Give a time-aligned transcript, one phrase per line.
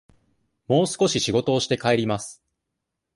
[0.67, 2.41] もう少し仕事をして、帰ります。